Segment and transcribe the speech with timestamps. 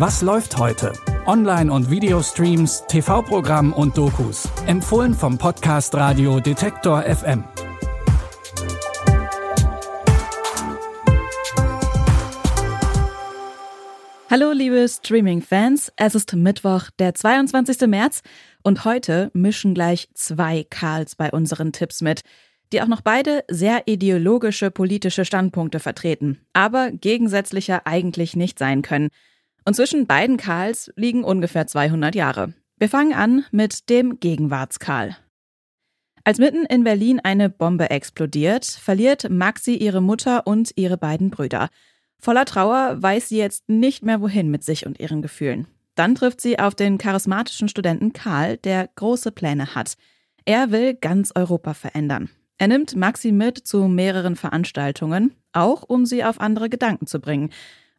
[0.00, 0.94] Was läuft heute?
[1.26, 4.48] Online- und Videostreams, TV-Programm und Dokus.
[4.66, 7.44] Empfohlen vom Podcast Radio Detektor FM.
[14.30, 17.86] Hallo liebe Streaming-Fans, es ist Mittwoch, der 22.
[17.86, 18.22] März
[18.62, 22.22] und heute mischen gleich zwei Karls bei unseren Tipps mit,
[22.72, 29.10] die auch noch beide sehr ideologische politische Standpunkte vertreten, aber gegensätzlicher eigentlich nicht sein können.
[29.70, 32.54] Und zwischen beiden Karls liegen ungefähr 200 Jahre.
[32.80, 35.16] Wir fangen an mit dem Gegenwartskarl.
[36.24, 41.68] Als mitten in Berlin eine Bombe explodiert, verliert Maxi ihre Mutter und ihre beiden Brüder.
[42.18, 45.68] Voller Trauer weiß sie jetzt nicht mehr wohin mit sich und ihren Gefühlen.
[45.94, 49.94] Dann trifft sie auf den charismatischen Studenten Karl, der große Pläne hat.
[50.46, 52.28] Er will ganz Europa verändern.
[52.58, 57.50] Er nimmt Maxi mit zu mehreren Veranstaltungen, auch um sie auf andere Gedanken zu bringen.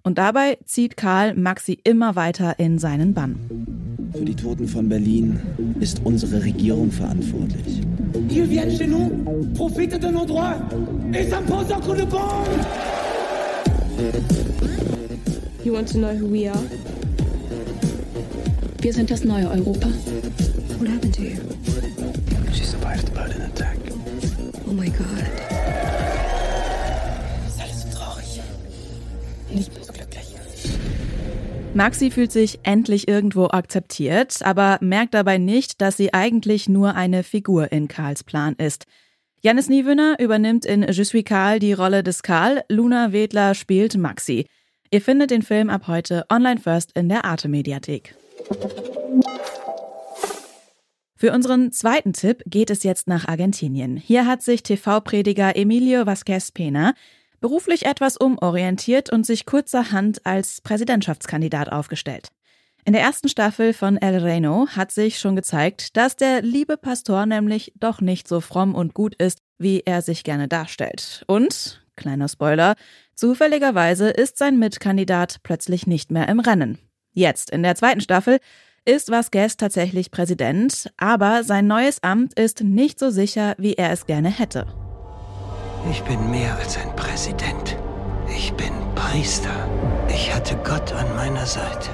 [0.04, 3.36] Und dabei zieht Karl Maxi immer weiter in seinen Bann.
[4.14, 5.40] Für die Toten von Berlin
[5.80, 7.82] ist unsere Regierung verantwortlich.
[8.30, 9.10] Ils viennent chez nous,
[9.54, 10.56] profitent de nos droits
[11.14, 12.48] et s'imposent un coup de bombe
[15.64, 16.64] You want to know who we are?
[18.82, 19.88] Wir sind das neue Europa.
[20.80, 21.91] What happened to you?
[31.74, 37.24] Maxi fühlt sich endlich irgendwo akzeptiert, aber merkt dabei nicht, dass sie eigentlich nur eine
[37.24, 38.86] Figur in Karls Plan ist.
[39.42, 44.48] Janis Niewöhner übernimmt in Je suis Karl die Rolle des Karl, Luna Wedler spielt Maxi.
[44.92, 48.16] Ihr findet den Film ab heute online first in der Arte Mediathek.
[51.16, 53.96] Für unseren zweiten Tipp geht es jetzt nach Argentinien.
[53.96, 56.96] Hier hat sich TV-Prediger Emilio Vázquez Pena
[57.42, 62.30] beruflich etwas umorientiert und sich kurzerhand als Präsidentschaftskandidat aufgestellt.
[62.86, 67.26] In der ersten Staffel von El Reno hat sich schon gezeigt, dass der liebe Pastor
[67.26, 71.24] nämlich doch nicht so fromm und gut ist, wie er sich gerne darstellt.
[71.28, 72.76] Und, kleiner Spoiler,
[73.14, 76.80] zufälligerweise ist sein Mitkandidat plötzlich nicht mehr im Rennen.
[77.14, 78.40] Jetzt, in der zweiten Staffel,
[78.84, 84.08] ist Vasquez tatsächlich Präsident, aber sein neues Amt ist nicht so sicher, wie er es
[84.08, 84.81] gerne hätte.
[85.90, 87.76] Ich bin mehr als ein Präsident.
[88.28, 89.50] Ich bin Priester.
[90.08, 91.90] Ich hatte Gott an meiner Seite.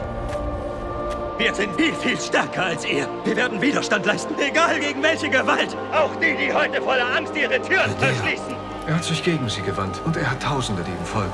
[1.38, 3.08] Wir sind viel, viel stärker als ihr.
[3.24, 5.76] Wir werden Widerstand leisten, egal gegen welche Gewalt.
[5.94, 8.09] Auch die, die heute voller Angst ihre Türen Der.
[8.09, 8.56] verschließen.
[8.88, 11.31] Er hat sich gegen sie gewandt und er hat Tausende, die ihm folgen.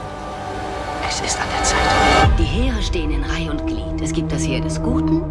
[1.07, 2.39] Es ist an der Zeit.
[2.39, 4.01] Die Heere stehen in Reih und Glied.
[4.01, 5.21] Es gibt das Heer des Guten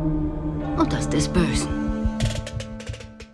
[0.77, 1.82] und das des Bösen.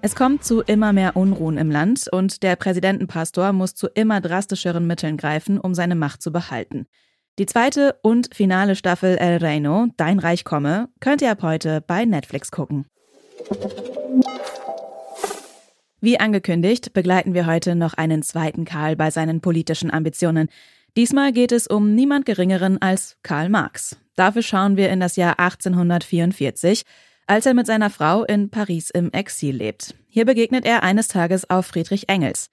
[0.00, 4.86] Es kommt zu immer mehr Unruhen im Land und der Präsidentenpastor muss zu immer drastischeren
[4.86, 6.86] Mitteln greifen, um seine Macht zu behalten.
[7.38, 12.04] Die zweite und finale Staffel El Reino, Dein Reich komme, könnt ihr ab heute bei
[12.04, 12.86] Netflix gucken.
[16.00, 20.48] Wie angekündigt, begleiten wir heute noch einen zweiten Karl bei seinen politischen Ambitionen.
[20.96, 23.96] Diesmal geht es um niemand Geringeren als Karl Marx.
[24.14, 26.84] Dafür schauen wir in das Jahr 1844,
[27.28, 29.94] als er mit seiner Frau in Paris im Exil lebt.
[30.08, 32.50] Hier begegnet er eines Tages auf Friedrich Engels.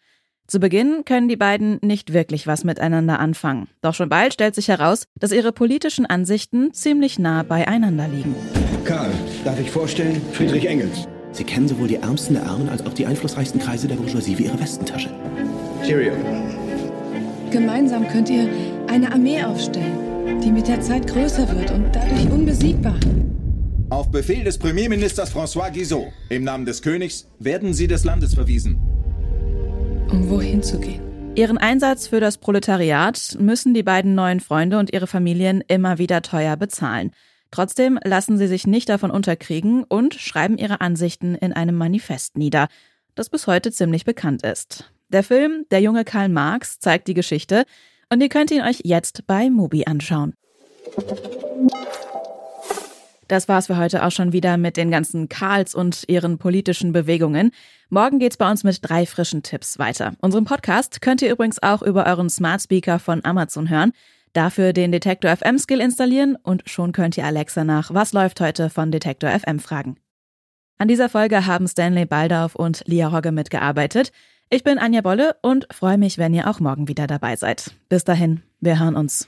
[0.47, 3.67] Zu Beginn können die beiden nicht wirklich was miteinander anfangen.
[3.81, 8.35] Doch schon bald stellt sich heraus, dass ihre politischen Ansichten ziemlich nah beieinander liegen.
[8.83, 9.11] Karl,
[9.43, 10.21] darf ich vorstellen?
[10.33, 11.07] Friedrich Engels.
[11.31, 14.43] Sie kennen sowohl die Ärmsten der Armen als auch die einflussreichsten Kreise der Bourgeoisie wie
[14.43, 15.09] Ihre Westentasche.
[15.83, 16.13] Cheerio.
[17.49, 18.47] Gemeinsam könnt ihr
[18.87, 22.95] eine Armee aufstellen, die mit der Zeit größer wird und dadurch unbesiegbar.
[24.15, 28.77] Befehl des Premierministers François Guizot, im Namen des Königs, werden Sie des Landes verwiesen.
[30.09, 31.01] Um wohin zu gehen?
[31.35, 36.21] Ihren Einsatz für das Proletariat müssen die beiden neuen Freunde und ihre Familien immer wieder
[36.21, 37.11] teuer bezahlen.
[37.51, 42.69] Trotzdem lassen sie sich nicht davon unterkriegen und schreiben ihre Ansichten in einem Manifest nieder,
[43.15, 44.93] das bis heute ziemlich bekannt ist.
[45.09, 47.65] Der Film Der junge Karl Marx zeigt die Geschichte
[48.09, 50.35] und ihr könnt ihn euch jetzt bei Mubi anschauen.
[53.27, 57.51] Das war's für heute auch schon wieder mit den ganzen Karls und ihren politischen Bewegungen.
[57.89, 60.13] Morgen geht's bei uns mit drei frischen Tipps weiter.
[60.21, 63.93] Unseren Podcast könnt ihr übrigens auch über euren Smart Speaker von Amazon hören.
[64.33, 68.69] Dafür den Detektor FM Skill installieren und schon könnt ihr Alexa nach Was läuft heute
[68.69, 69.95] von Detektor FM fragen.
[70.77, 74.11] An dieser Folge haben Stanley Baldauf und Lia Hogge mitgearbeitet.
[74.49, 77.71] Ich bin Anja Bolle und freue mich, wenn ihr auch morgen wieder dabei seid.
[77.89, 79.27] Bis dahin, wir hören uns.